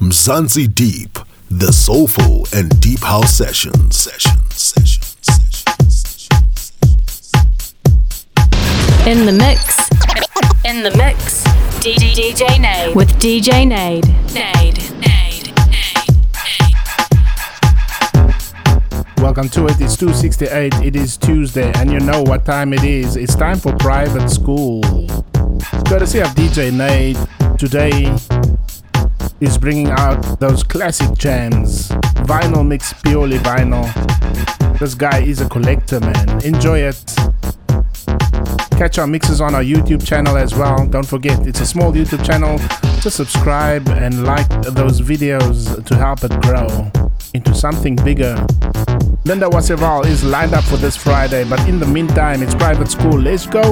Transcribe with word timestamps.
Mzansi 0.00 0.66
Deep, 0.74 1.20
the 1.52 1.72
soulful 1.72 2.48
and 2.52 2.80
deep 2.80 2.98
house 2.98 3.32
sessions. 3.32 3.96
Sessions. 3.96 4.52
Sessions. 4.52 5.16
Sessions. 5.22 6.28
In 9.06 9.24
the 9.24 9.30
mix. 9.30 9.88
In 10.64 10.82
the 10.82 10.90
mix. 10.96 11.44
DJ 11.78 12.34
Naid. 12.58 12.96
With 12.96 13.10
DJ 13.20 13.64
Naid. 13.68 14.02
Naid. 14.34 14.80
Welcome 19.18 19.48
to 19.50 19.66
it. 19.66 19.80
It's 19.80 19.96
268. 19.96 20.74
It 20.82 20.96
is 20.96 21.16
Tuesday, 21.16 21.70
and 21.76 21.92
you 21.92 22.00
know 22.00 22.24
what 22.24 22.44
time 22.44 22.72
it 22.72 22.82
is. 22.82 23.14
It's 23.14 23.36
time 23.36 23.60
for 23.60 23.72
private 23.76 24.28
school. 24.28 24.82
Courtesy 25.86 26.18
of 26.18 26.30
DJ 26.30 26.72
Naid. 26.72 27.16
Today 27.56 28.12
is 29.40 29.58
bringing 29.58 29.88
out 29.90 30.40
those 30.40 30.62
classic 30.62 31.16
jams. 31.16 31.88
Vinyl 32.28 32.66
mix, 32.66 32.92
purely 33.02 33.38
vinyl. 33.38 33.88
This 34.78 34.94
guy 34.94 35.20
is 35.20 35.40
a 35.40 35.48
collector, 35.48 36.00
man. 36.00 36.44
Enjoy 36.44 36.78
it. 36.78 37.04
Catch 38.78 38.98
our 38.98 39.06
mixes 39.06 39.40
on 39.40 39.54
our 39.54 39.62
YouTube 39.62 40.04
channel 40.04 40.36
as 40.36 40.54
well. 40.54 40.86
Don't 40.86 41.06
forget, 41.06 41.46
it's 41.46 41.60
a 41.60 41.66
small 41.66 41.92
YouTube 41.92 42.24
channel. 42.24 42.58
Just 43.00 43.16
subscribe 43.16 43.88
and 43.88 44.24
like 44.24 44.48
those 44.62 45.00
videos 45.00 45.84
to 45.84 45.94
help 45.96 46.24
it 46.24 46.32
grow 46.42 46.90
into 47.34 47.54
something 47.54 47.96
bigger. 47.96 48.34
Linda 49.24 49.46
Wasserval 49.46 50.04
is 50.06 50.24
lined 50.24 50.54
up 50.54 50.64
for 50.64 50.76
this 50.76 50.96
Friday, 50.96 51.44
but 51.48 51.60
in 51.68 51.78
the 51.78 51.86
meantime, 51.86 52.42
it's 52.42 52.54
private 52.54 52.90
school. 52.90 53.18
Let's 53.18 53.46
go. 53.46 53.62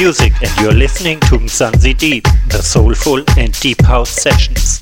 Music, 0.00 0.32
and 0.40 0.50
you're 0.62 0.72
listening 0.72 1.20
to 1.20 1.36
Mzansi 1.36 1.94
Deep, 1.98 2.24
the 2.48 2.62
soulful 2.62 3.22
and 3.36 3.52
deep 3.60 3.82
house 3.82 4.08
sessions. 4.08 4.79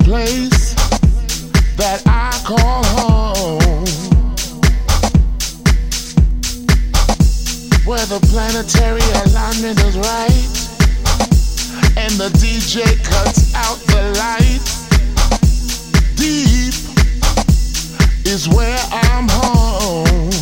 place 0.00 0.74
that 1.76 2.02
I 2.06 2.30
call 2.44 2.84
home. 2.98 3.84
Where 7.84 8.06
the 8.06 8.20
planetary 8.30 9.04
alignment 9.24 9.78
is 9.80 9.96
right, 9.96 10.44
and 11.96 12.12
the 12.14 12.30
DJ 12.38 12.82
cuts 13.04 13.54
out 13.54 13.78
the 13.92 14.02
light. 14.18 14.64
Deep 16.16 16.74
is 18.26 18.48
where 18.48 18.80
I'm 18.90 19.28
home. 19.28 20.33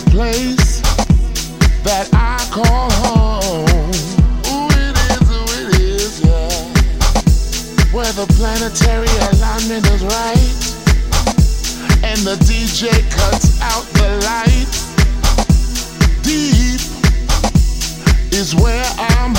the 0.00 0.10
place 0.10 0.80
that 1.82 2.08
I 2.12 2.38
call 2.50 2.90
home. 3.04 3.90
Ooh, 4.48 4.68
it 4.70 4.96
is, 5.10 5.26
ooh, 5.30 5.48
it 5.60 5.80
is, 5.80 6.20
yeah. 6.20 6.50
Where 7.92 8.12
the 8.12 8.26
planetary 8.36 9.10
alignment 9.32 9.86
is 9.86 10.02
right, 10.04 10.50
and 12.04 12.20
the 12.20 12.36
DJ 12.46 12.88
cuts 13.10 13.60
out 13.60 13.84
the 13.98 14.10
light. 14.24 14.70
Deep 16.22 16.80
is 18.32 18.54
where 18.54 18.86
I'm 18.96 19.34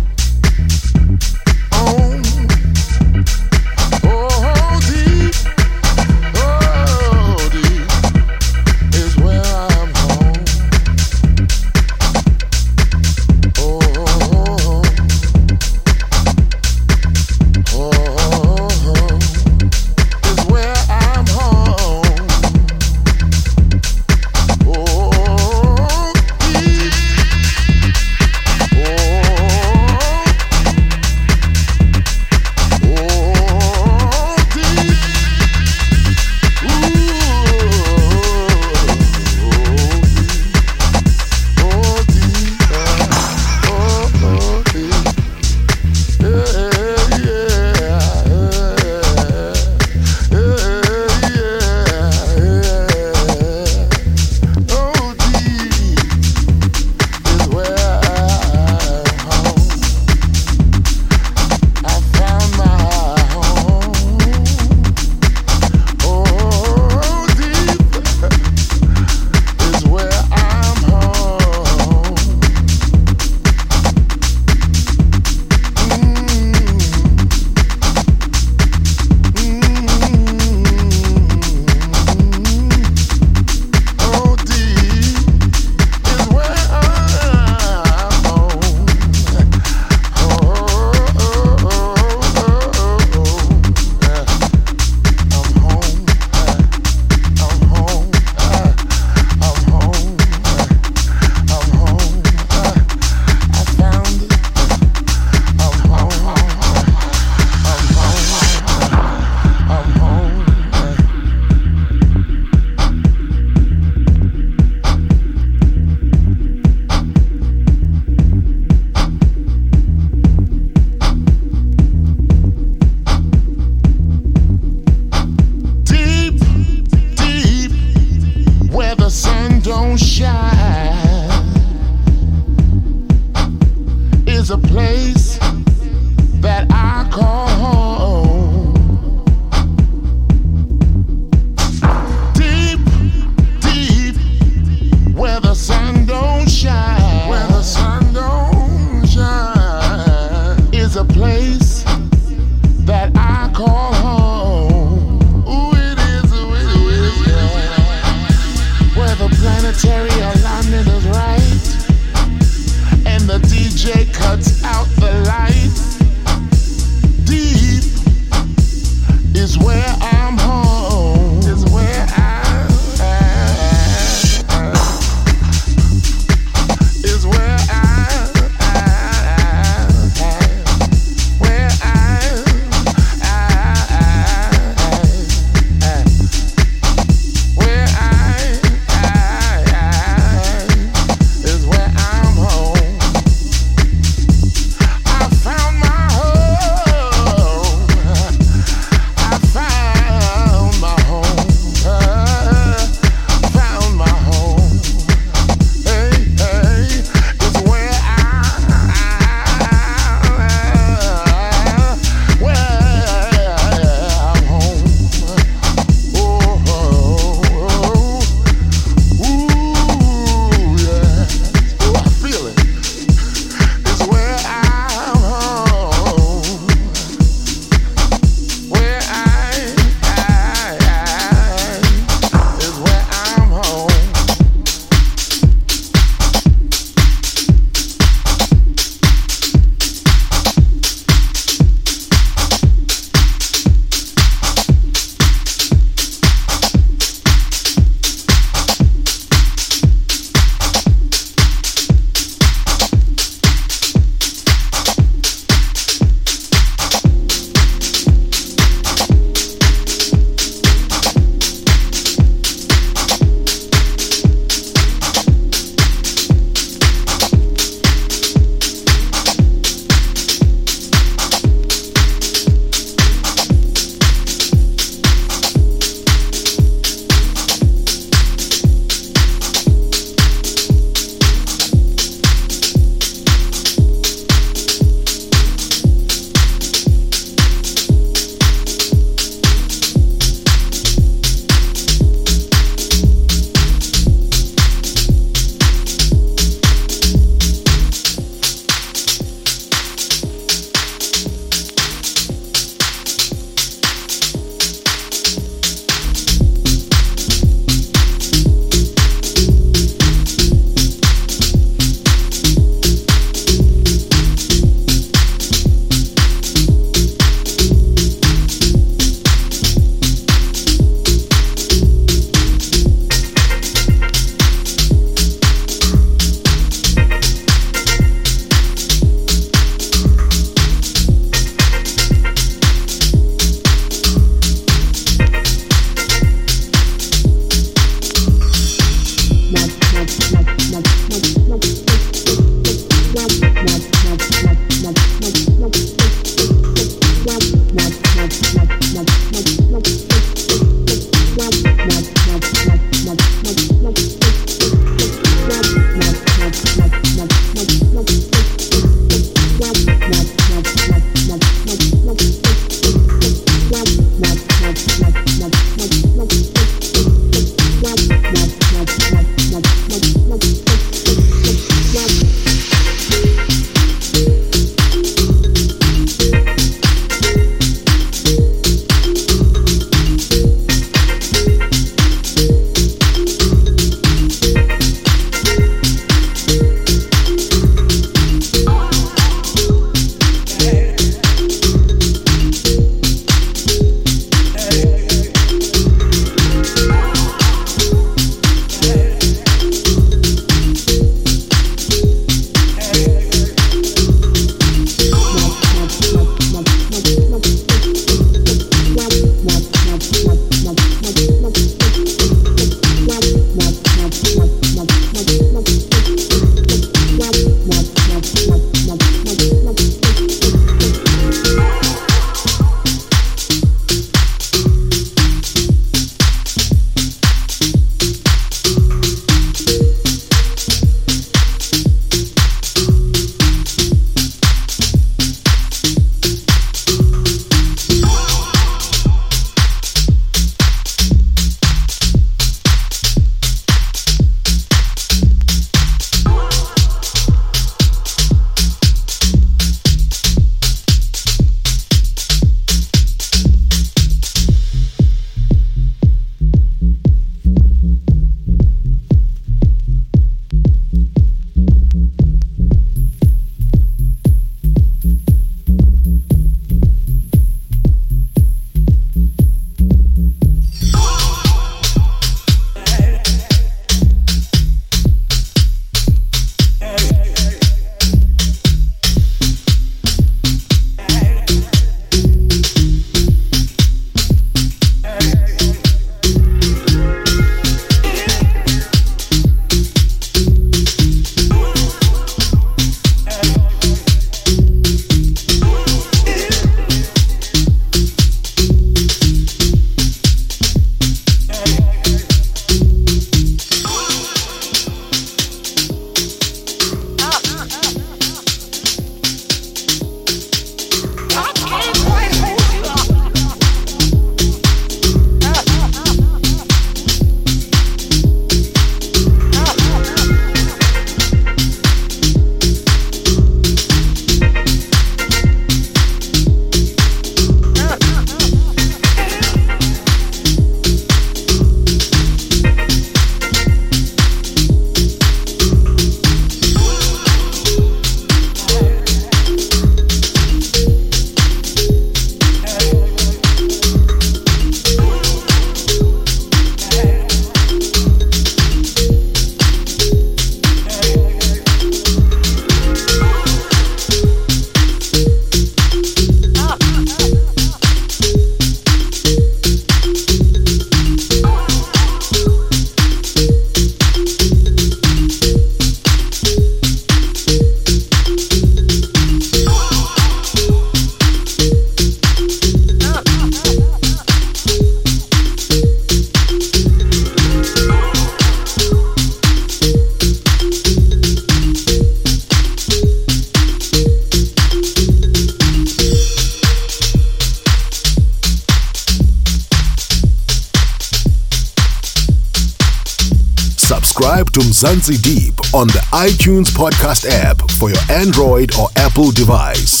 Mzansi 594.82 595.22
Deep 595.22 595.54
on 595.74 595.86
the 595.86 596.00
iTunes 596.10 596.66
podcast 596.66 597.24
app 597.30 597.70
for 597.78 597.88
your 597.88 598.00
Android 598.10 598.74
or 598.74 598.88
Apple 598.96 599.30
device. 599.30 600.00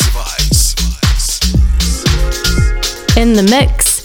In 3.16 3.34
the 3.34 3.44
mix. 3.44 4.02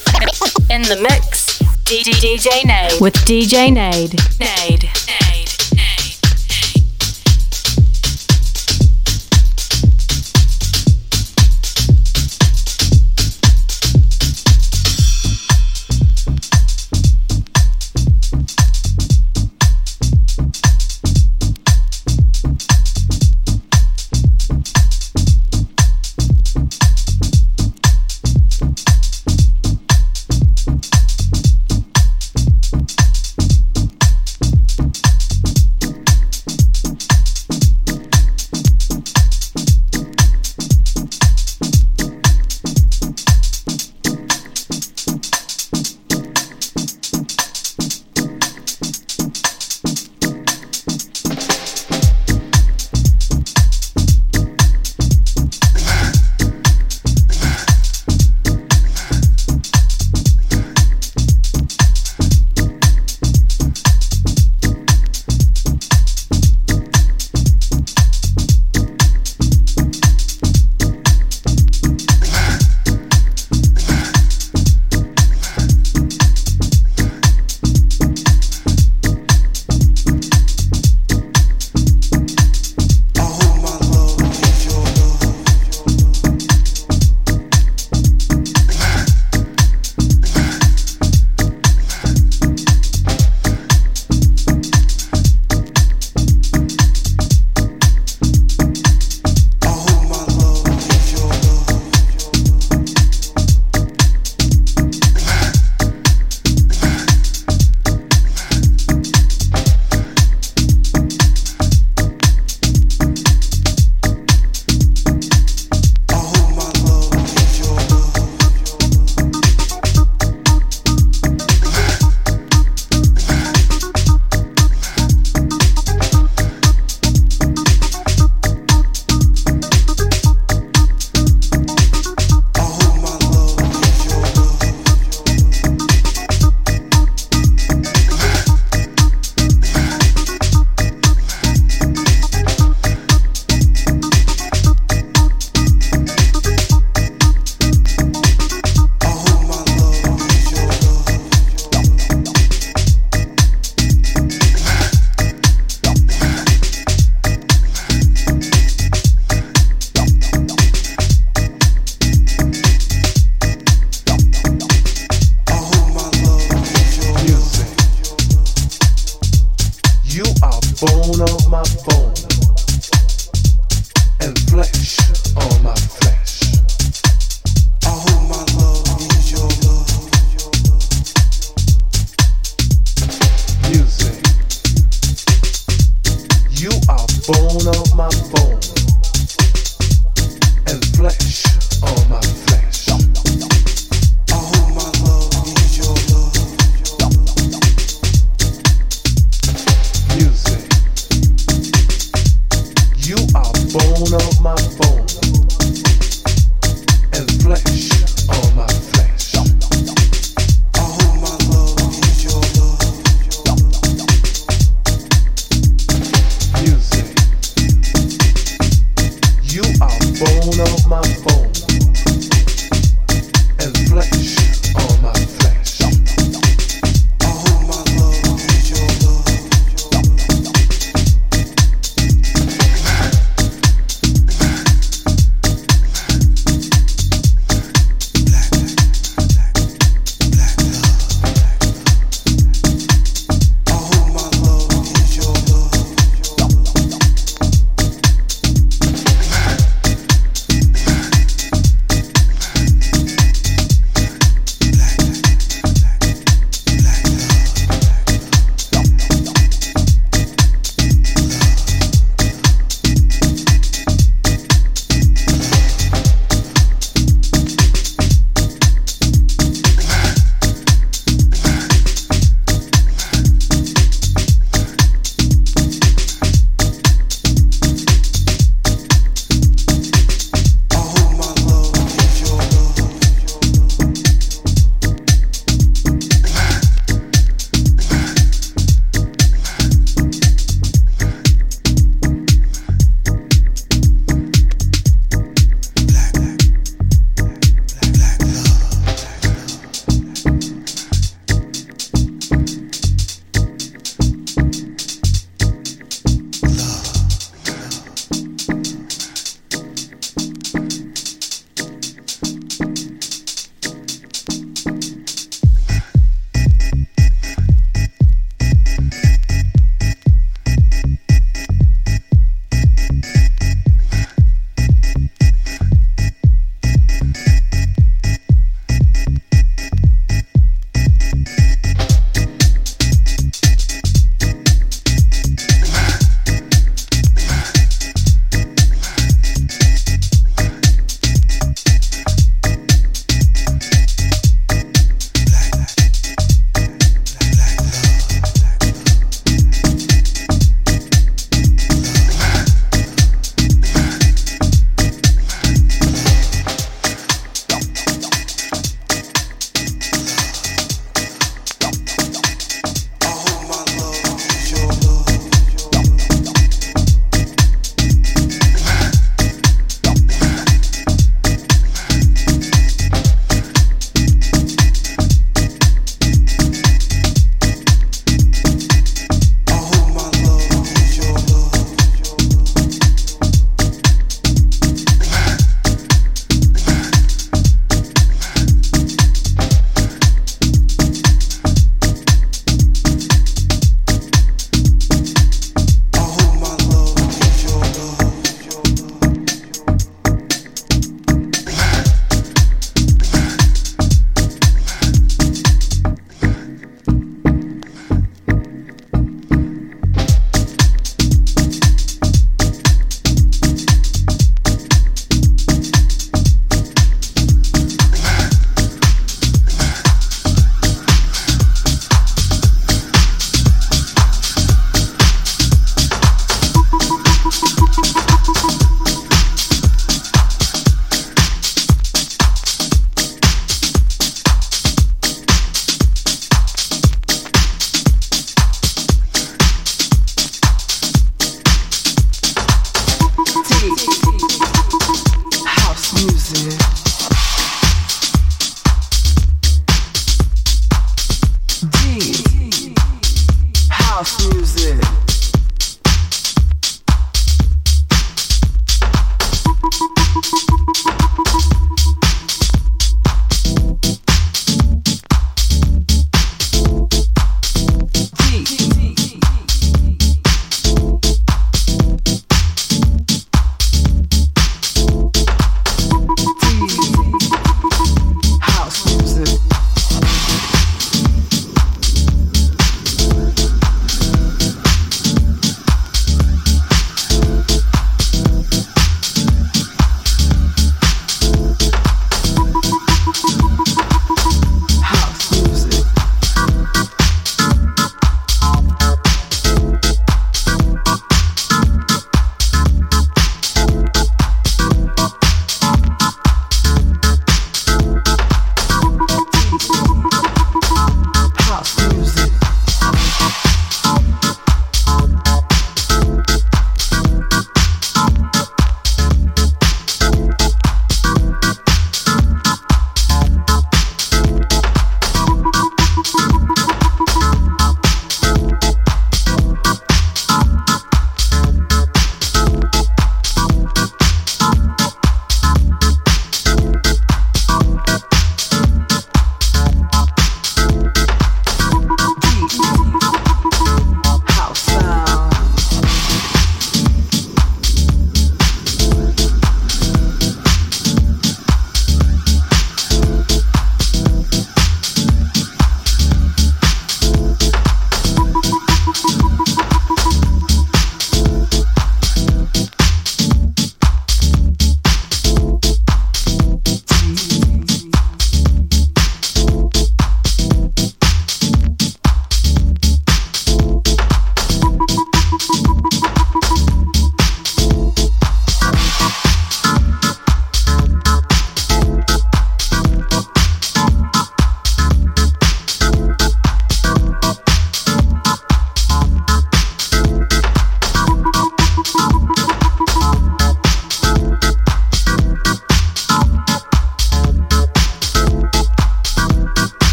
In 0.69 0.83
the 0.83 0.99
mix. 1.01 1.63
DJ 1.85 2.63
Naid 2.63 3.01
with 3.01 3.15
DJ 3.25 3.73
Naid. 3.73 4.19
Naid. 4.39 4.86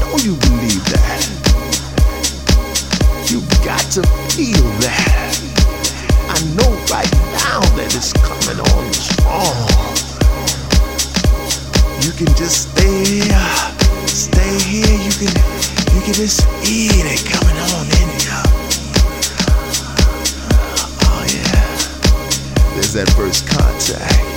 know 0.00 0.16
you 0.18 0.34
believe 0.36 0.84
that. 0.92 1.22
You've 3.30 3.48
got 3.64 3.80
to 3.92 4.02
feel 4.34 4.64
that. 4.84 5.32
I 6.28 6.38
know 6.56 6.70
right 6.90 7.10
now 7.40 7.60
that 7.76 7.92
it's 7.94 8.12
coming 8.20 8.60
on 8.60 8.92
strong. 8.92 9.68
You 12.04 12.12
can 12.12 12.34
just 12.36 12.70
stay 12.70 13.22
here, 13.22 13.48
stay 14.06 14.58
here. 14.60 14.96
You 14.96 15.12
can, 15.12 15.32
you 15.94 16.00
can 16.02 16.14
just 16.14 16.44
feel 16.60 17.06
it 17.06 17.24
coming 17.24 17.58
on 17.72 17.86
in 18.00 18.08
you. 18.24 18.40
Oh 21.04 21.24
yeah, 21.28 22.74
there's 22.74 22.92
that 22.92 23.08
first 23.16 23.46
contact. 23.48 24.27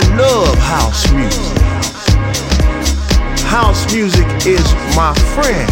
I 0.00 0.16
love 0.16 0.56
house 0.58 1.12
music. 1.12 1.58
House 3.48 3.92
music 3.92 4.28
is 4.46 4.62
my 4.94 5.12
friend. 5.34 5.68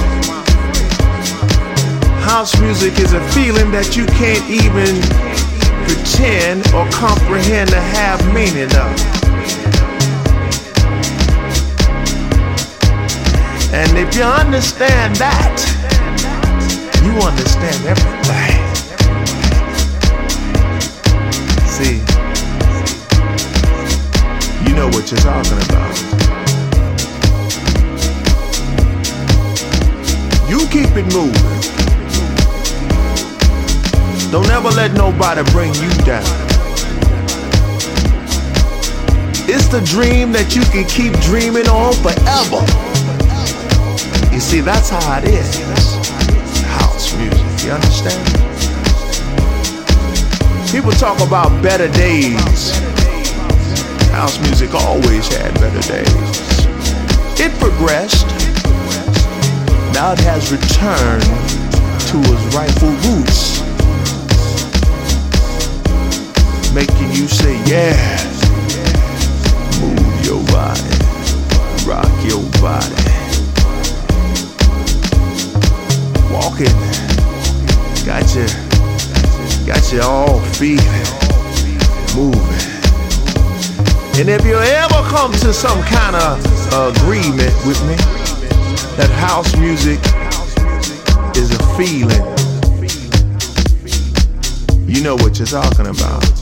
House 2.25 2.61
music 2.61 2.99
is 2.99 3.13
a 3.13 3.21
feeling 3.29 3.71
that 3.71 3.97
you 3.97 4.05
can't 4.19 4.43
even 4.51 5.01
pretend 5.87 6.67
or 6.75 6.91
comprehend 6.91 7.71
to 7.71 7.81
have 7.81 8.19
meaning 8.35 8.67
of. 8.75 8.91
And 13.73 13.97
if 13.97 14.17
you 14.17 14.25
understand 14.25 15.15
that, 15.23 15.55
you 17.05 17.13
understand 17.25 17.87
everything. 17.87 18.16
Know 24.91 24.97
what 24.97 25.11
you're 25.11 25.21
talking 25.21 25.59
about. 25.69 25.97
You 30.49 30.59
keep 30.69 30.91
it 30.97 31.07
moving. 31.15 31.33
Don't 34.31 34.51
ever 34.51 34.69
let 34.71 34.93
nobody 34.93 35.43
bring 35.53 35.75
you 35.75 35.91
down. 36.05 36.25
It's 39.49 39.69
the 39.69 39.81
dream 39.85 40.33
that 40.33 40.55
you 40.55 40.63
can 40.63 40.85
keep 40.89 41.13
dreaming 41.21 41.69
on 41.69 41.93
forever. 42.03 42.63
You 44.35 44.41
see, 44.41 44.61
that's 44.61 44.91
how 44.91 45.19
it 45.19 45.25
is. 45.25 45.57
House 46.79 47.17
music, 47.17 47.65
you 47.65 47.73
understand? 47.73 48.23
People 50.71 50.93
talk 50.93 51.21
about 51.21 51.63
better 51.63 51.89
days. 51.89 52.76
House 54.27 54.41
music 54.41 54.75
always 54.75 55.29
had 55.29 55.55
better 55.61 55.81
days. 55.87 56.67
It 57.39 57.53
progressed. 57.61 58.27
Now 59.95 60.15
it 60.15 60.19
has 60.27 60.51
returned 60.51 61.23
to 62.11 62.19
its 62.35 62.45
rightful 62.53 62.91
roots. 63.07 63.63
Making 66.75 67.13
you 67.13 67.29
say, 67.29 67.55
yeah. 67.71 67.95
Move 69.81 70.27
your 70.27 70.43
body. 70.51 70.83
Rock 71.87 72.11
your 72.27 72.43
body. 72.59 73.07
Walking. 76.35 76.75
Got 78.05 78.27
you. 78.35 78.49
Got 79.65 79.93
you 79.93 80.03
all 80.03 80.41
feeling. 80.59 81.07
Moving. 82.17 82.46
And 84.19 84.31
if 84.31 84.47
you 84.47 84.57
ever 84.57 85.03
come 85.11 85.31
to 85.31 85.53
some 85.53 85.83
kind 85.83 86.17
of 86.17 86.41
agreement 86.73 87.53
with 87.67 87.79
me, 87.87 87.97
that 88.97 89.11
house 89.11 89.55
music 89.59 89.99
is 91.37 91.51
a 91.55 91.61
feeling. 91.77 92.25
You 94.89 95.03
know 95.03 95.17
what 95.17 95.39
you're 95.39 95.47
talking 95.47 95.89
about. 95.89 96.36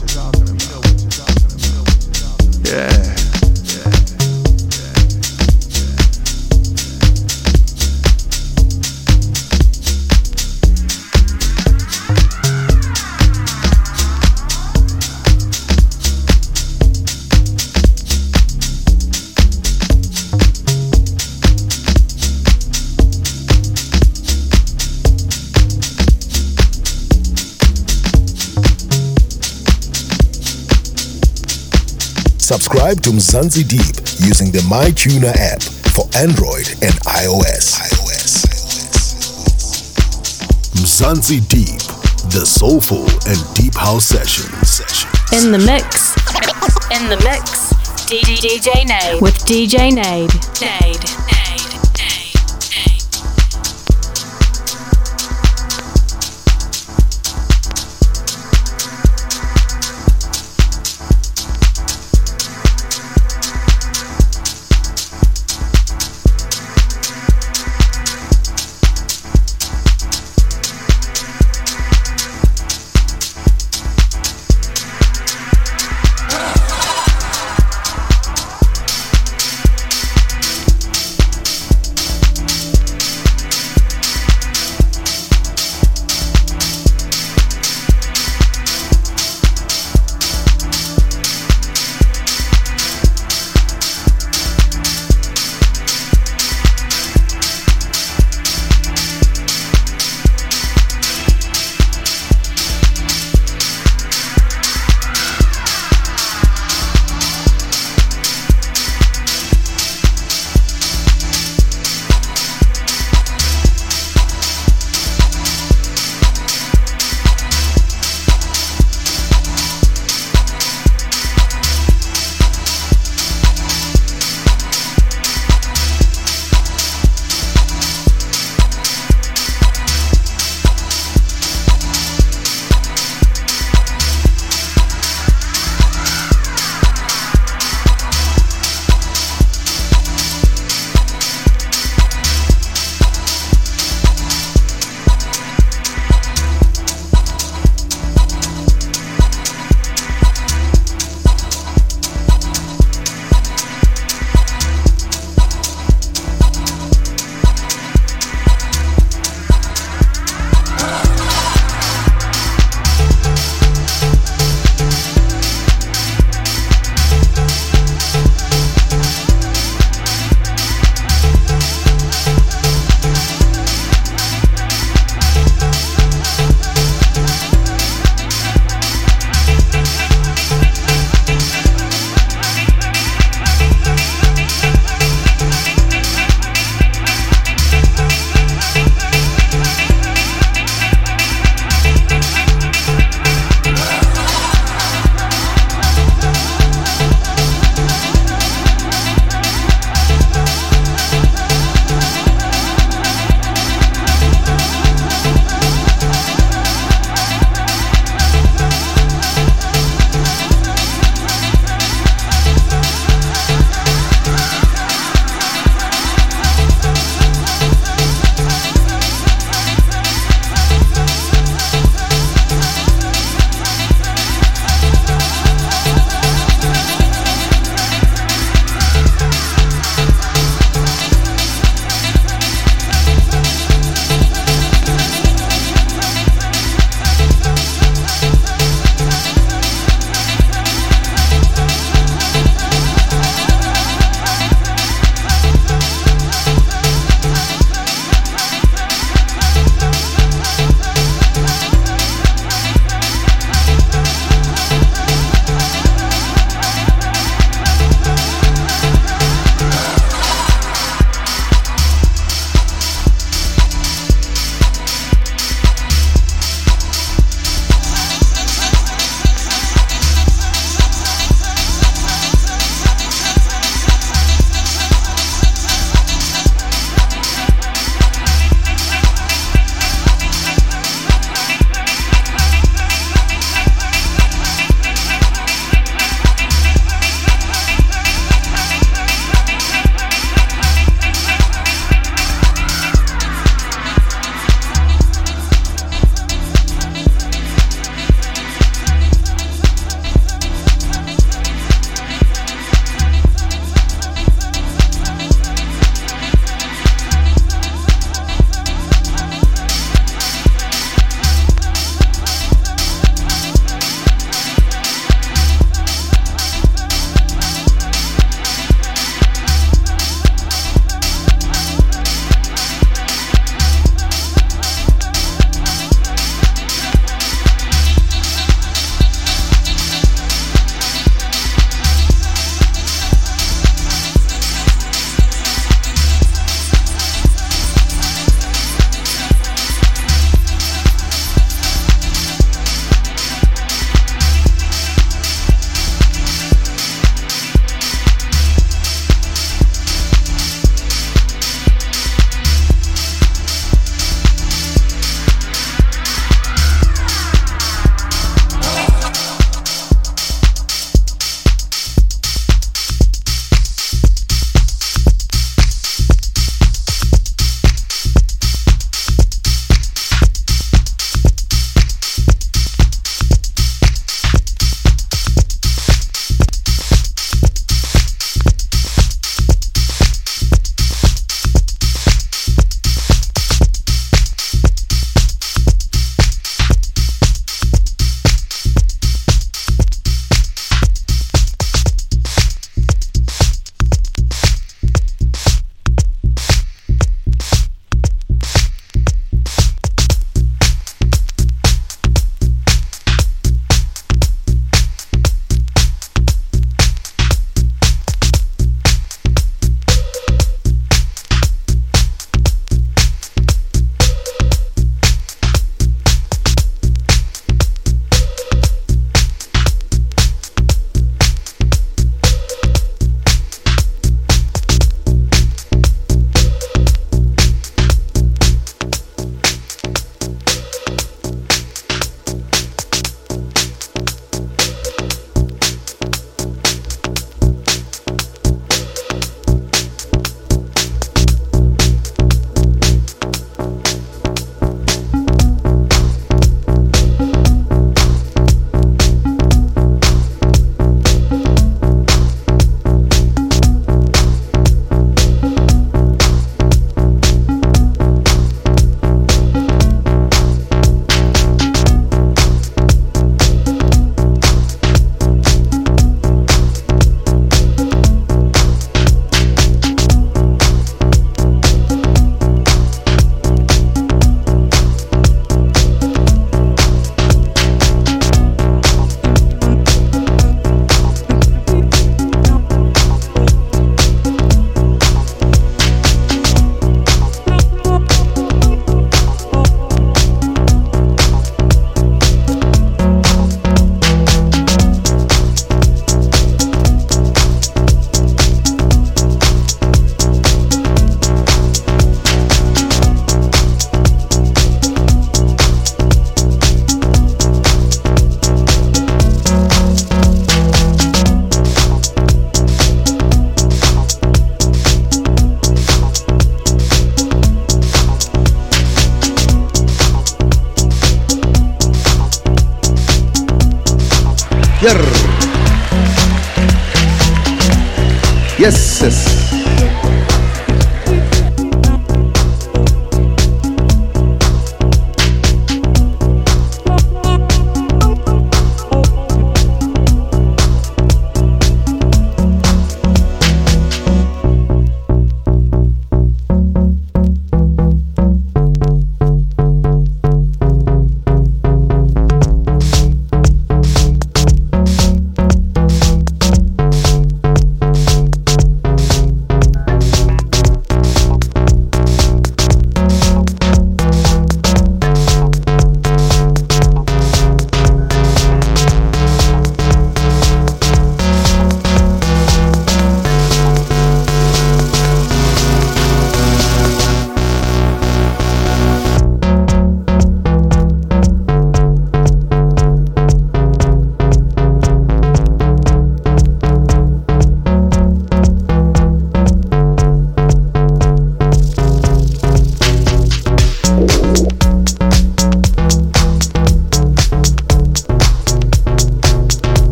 Subscribe 32.95 33.01
to 33.03 33.09
Mzansi 33.11 33.67
Deep 33.67 34.25
using 34.25 34.51
the 34.51 34.59
MyTuner 34.69 35.35
app 35.35 35.61
for 35.93 36.05
Android 36.17 36.67
and 36.81 36.93
iOS. 37.05 37.75
iOS. 37.91 38.45
Mzansi 40.75 41.39
Deep, 41.49 41.79
the 42.31 42.45
soulful 42.45 43.05
and 43.27 43.55
deep 43.55 43.75
house 43.75 44.05
session. 44.05 44.45
In 45.33 45.51
the 45.51 45.59
mix. 45.59 46.15
In 46.91 47.09
the 47.09 47.17
mix. 47.23 47.73
DJ 48.07 48.85
Naid. 48.85 49.21
With 49.21 49.35
DJ 49.45 49.91
Naid. 49.91 50.29
Naid. 50.61 51.03
Yes, 51.03 51.44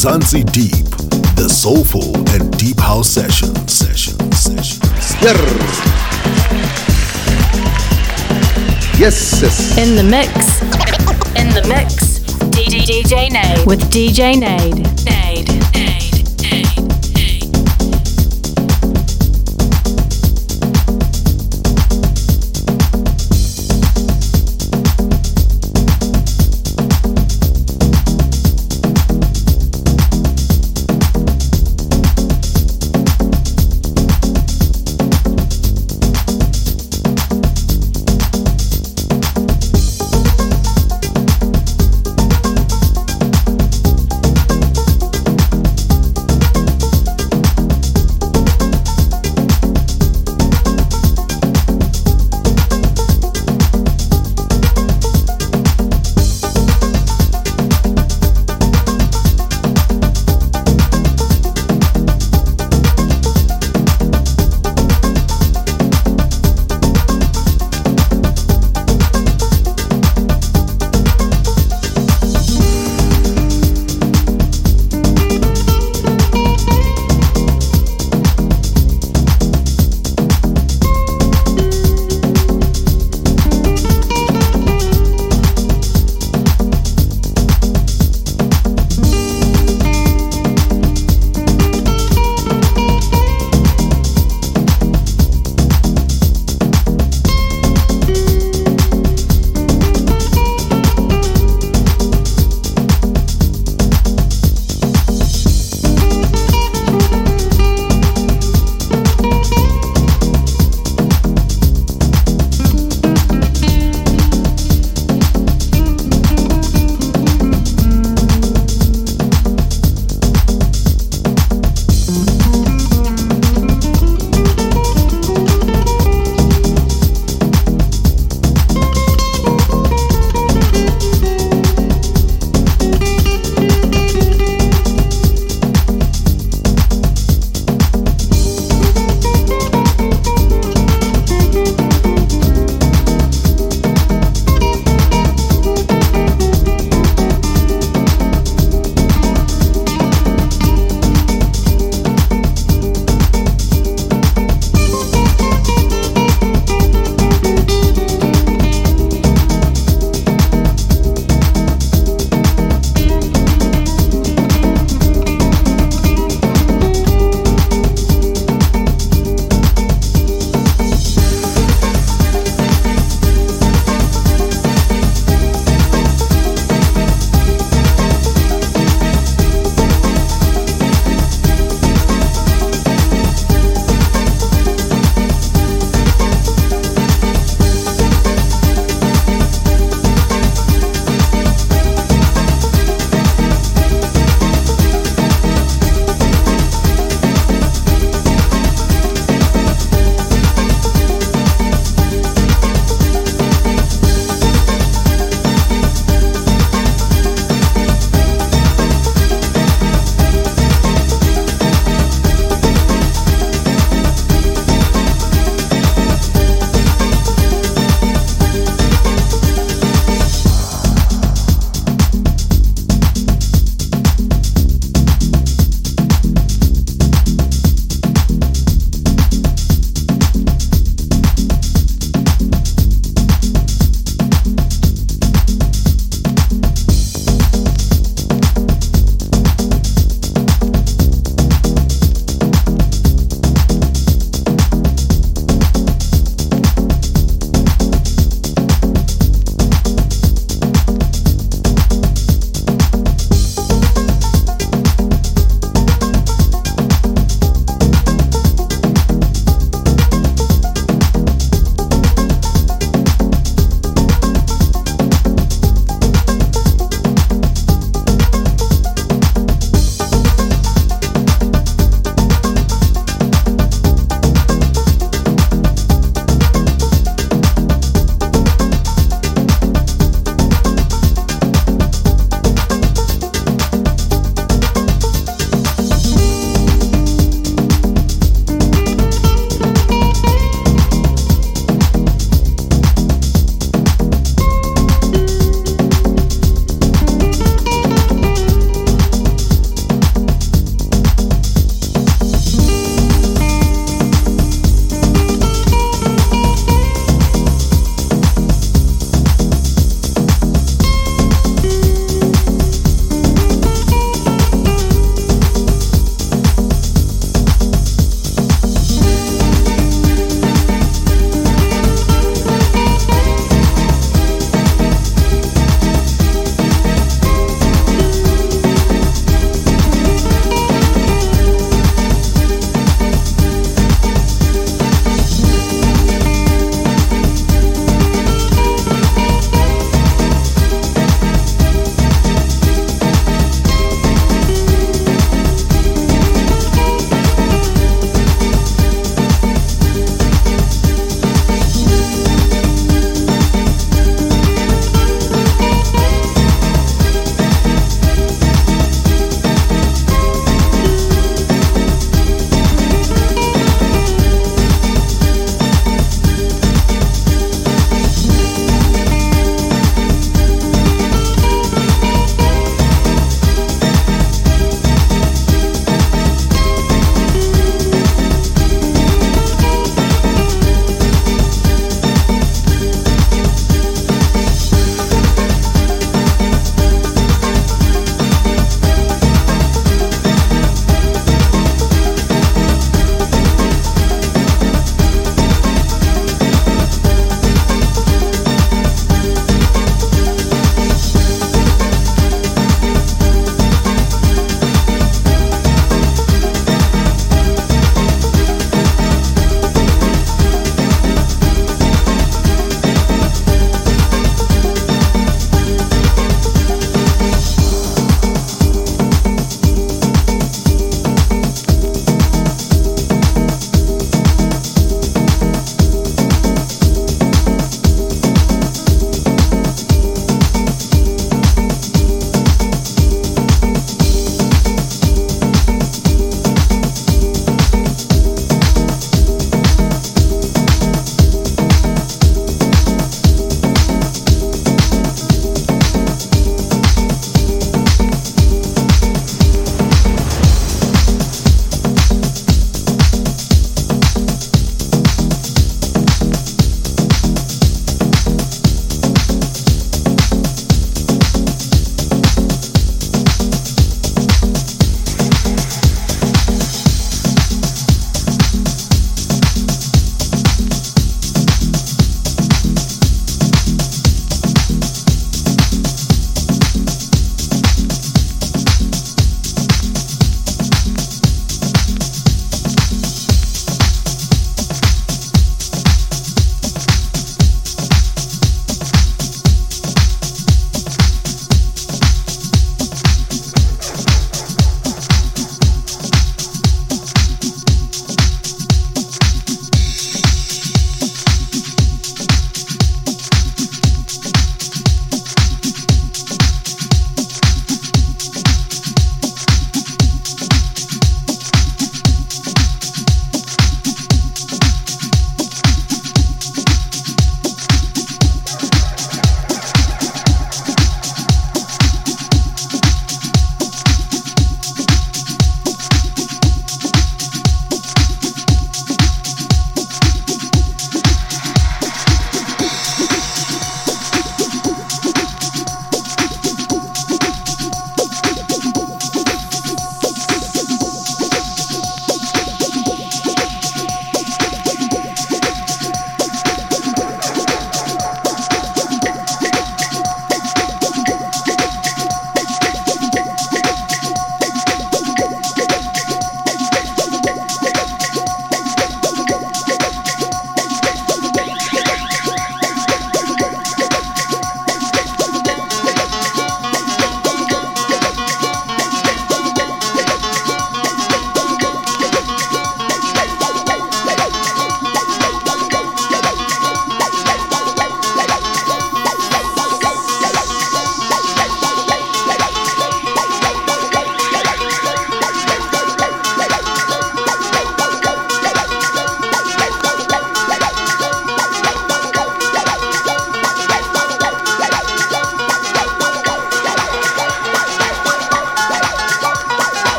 Mzansi 0.00 0.50
Deep, 0.50 0.86
the 1.36 1.46
soulful 1.46 2.16
and 2.30 2.56
deep 2.56 2.80
house 2.80 3.06
session. 3.06 3.54
Session. 3.68 4.16
Session. 4.32 4.88
Yes, 8.98 9.42
yes. 9.42 9.76
In 9.76 9.96
the 9.96 10.02
mix. 10.02 10.62
In 11.36 11.50
the 11.50 11.68
mix. 11.68 12.20
DJ 12.48 13.28
Naid. 13.30 13.66
With 13.66 13.90
DJ 13.90 14.40
Naid. 14.40 14.86
Naid. 15.04 15.69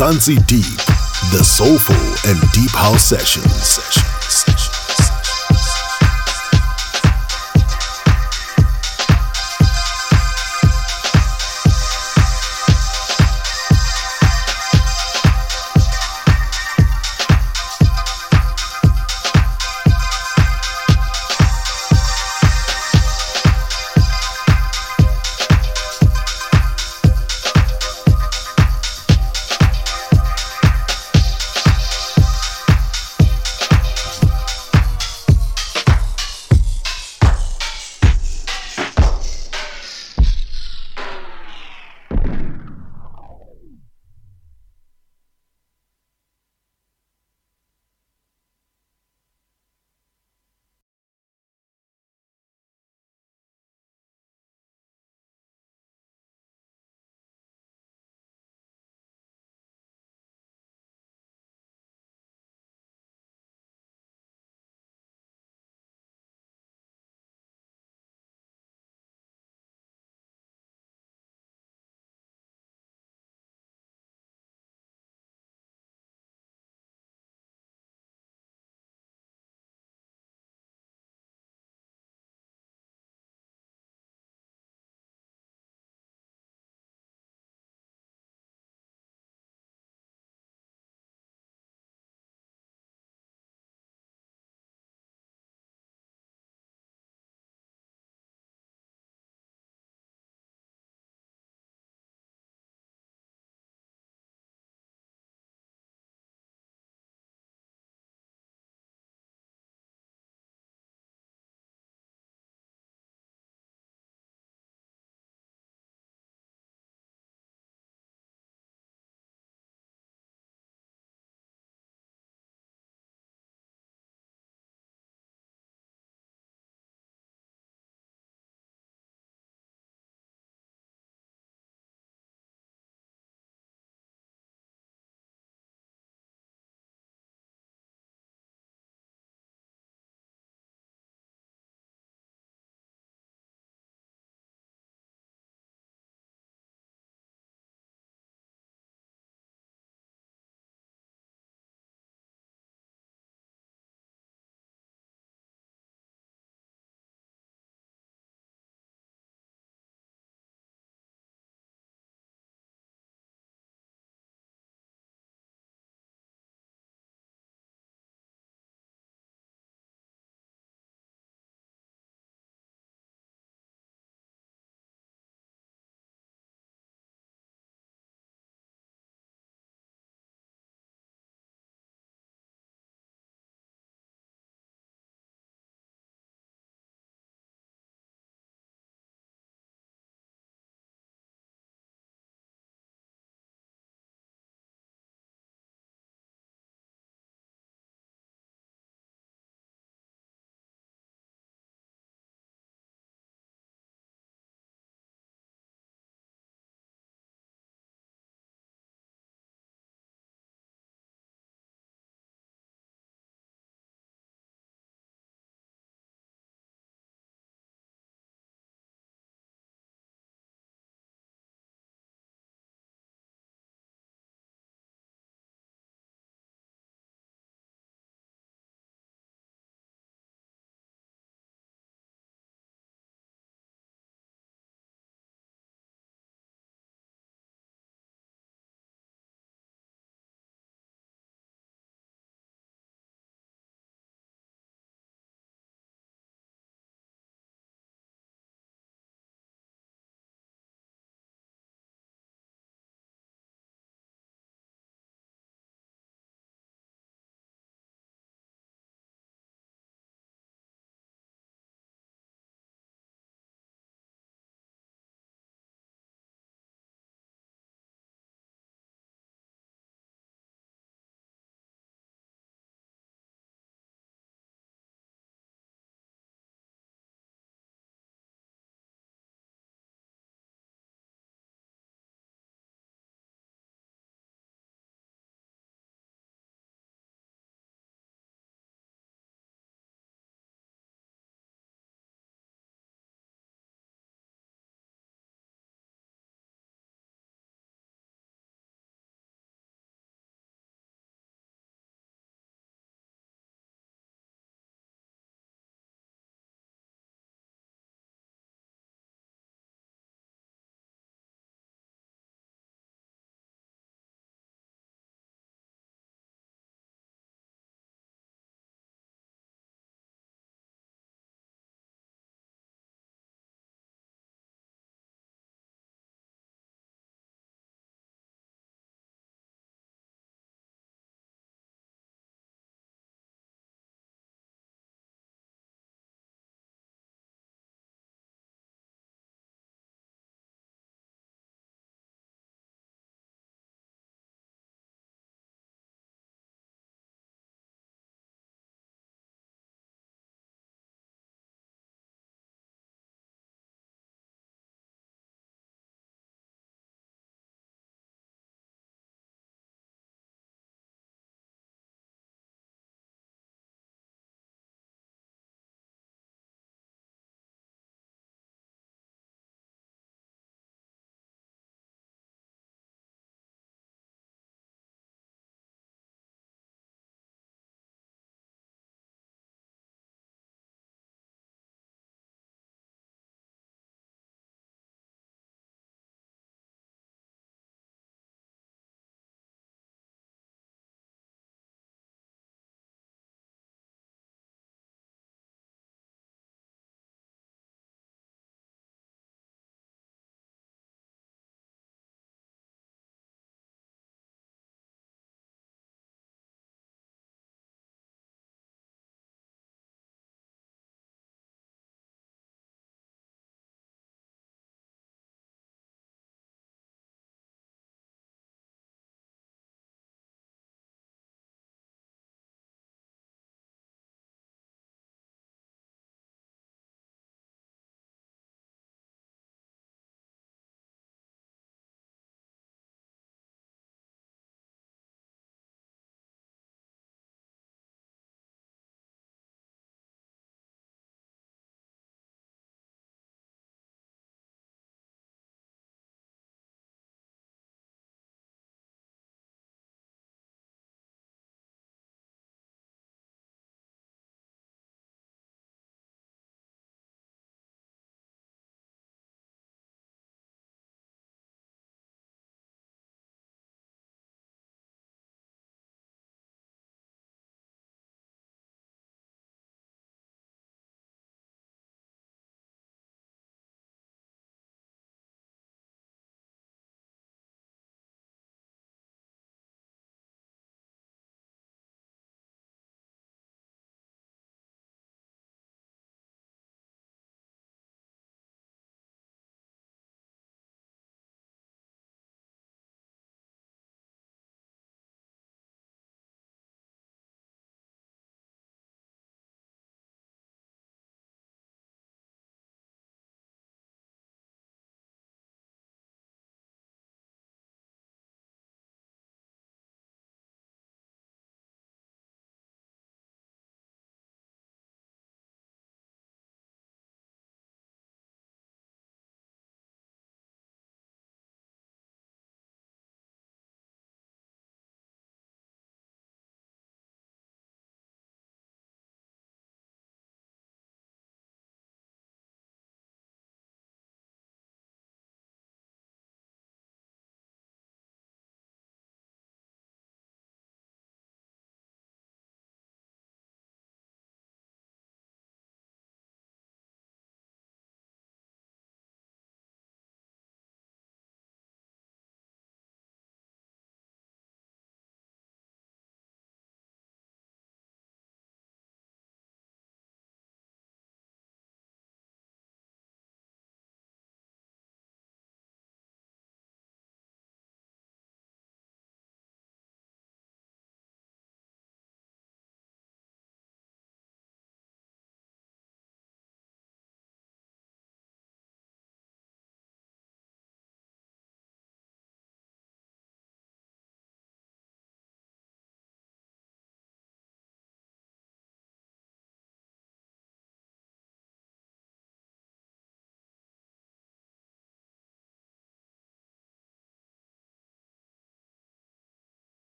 Mzansi 0.00 0.36
Deep, 0.46 0.78
the 1.30 1.44
soulful 1.44 1.94
and 2.30 2.40
deep 2.52 2.70
house 2.70 3.04
sessions. 3.04 3.89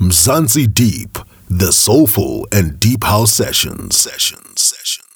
Mzansi 0.00 0.66
Deep, 0.72 1.18
the 1.50 1.70
soulful 1.70 2.48
and 2.50 2.80
deep 2.80 3.04
house 3.04 3.34
sessions. 3.34 3.98
Sessions. 3.98 4.62
Sessions. 4.62 5.09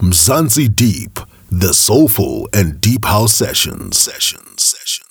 Mzansi 0.00 0.72
Deep, 0.76 1.18
the 1.50 1.74
soulful 1.74 2.48
and 2.52 2.80
deep 2.80 3.04
house 3.04 3.34
sessions. 3.34 3.98
Sessions. 3.98 4.62
Sessions. 4.62 5.07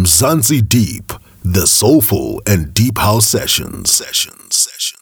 Mzansi 0.00 0.66
Deep, 0.66 1.12
the 1.44 1.66
soulful 1.66 2.40
and 2.46 2.72
deep 2.72 2.96
house 2.96 3.26
sessions. 3.26 3.90
Sessions. 3.92 4.56
Sessions. 4.56 4.99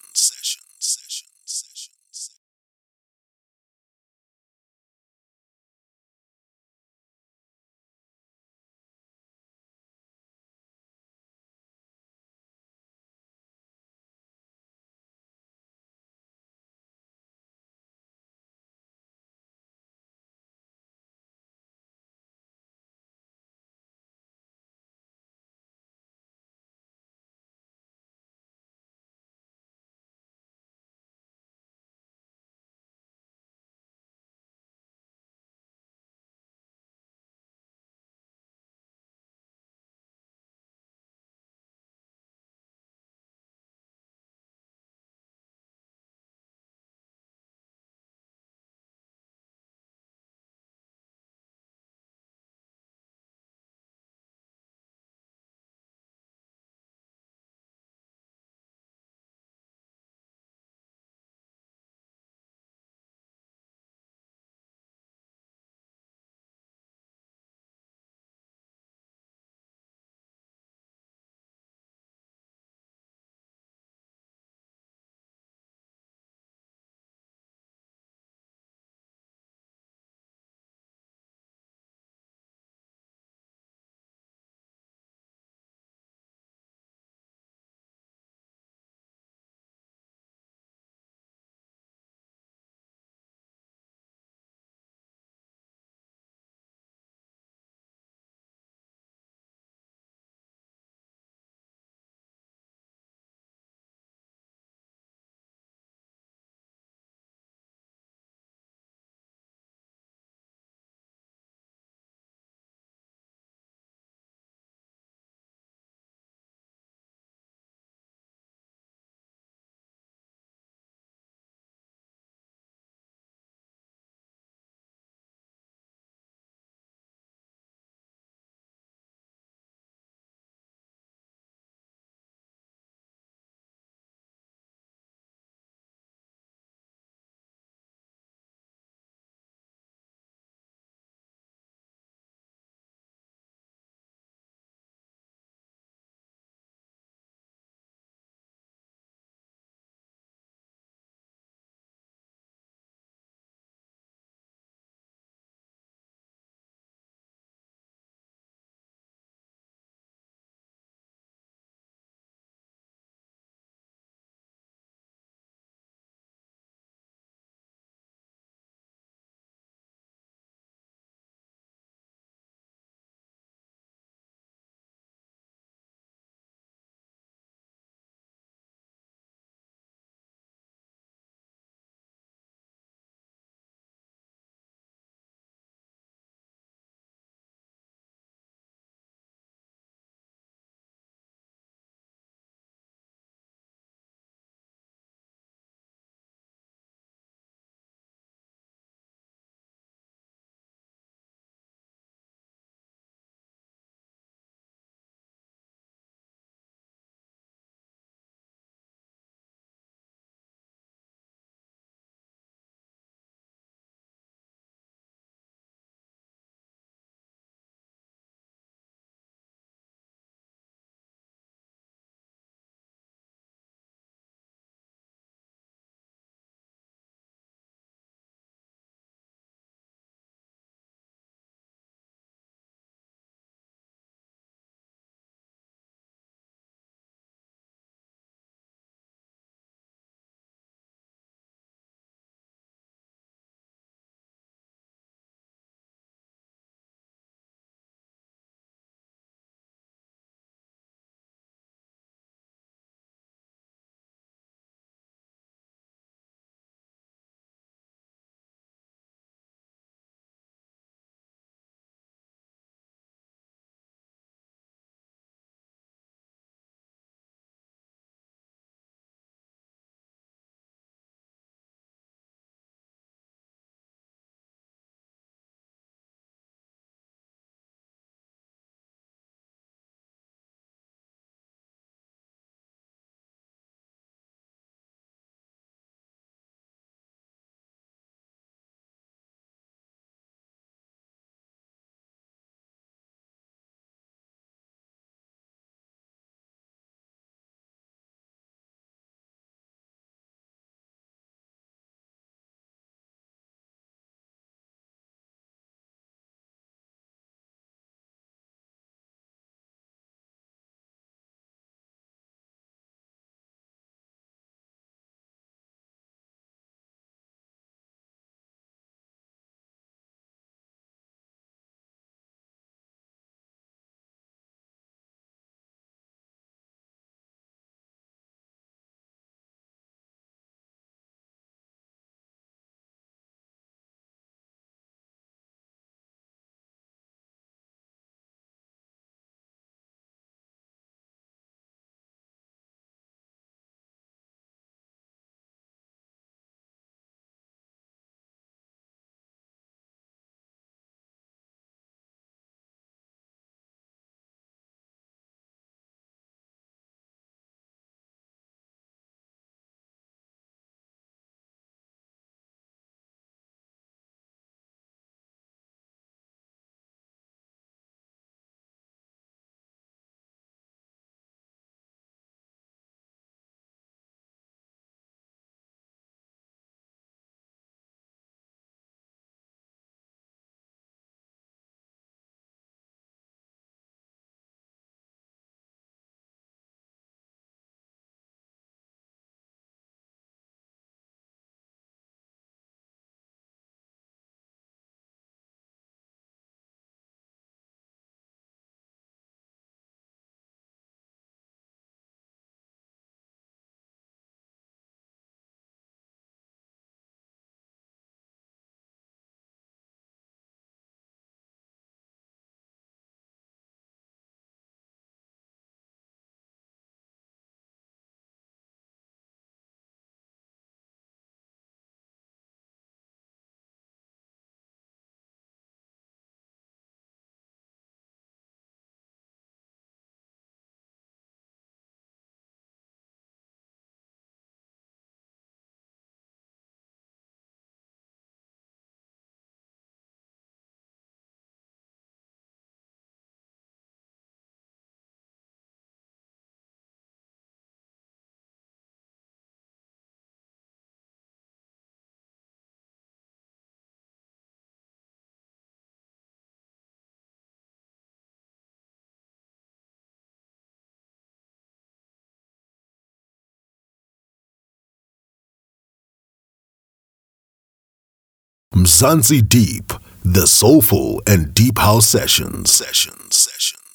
Mzansi 468.78 469.40
Deep, 469.48 469.92
the 470.22 470.46
soulful 470.46 471.20
and 471.26 471.52
deep 471.52 471.78
house 471.78 472.06
sessions. 472.06 472.70
Sessions. 472.70 473.36
Sessions. 473.36 473.87